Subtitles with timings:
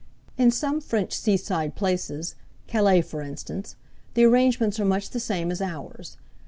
[0.35, 2.33] In some French seaside places
[2.65, 3.75] Calais, for instance
[4.15, 6.17] the arrangements are much the same as ours.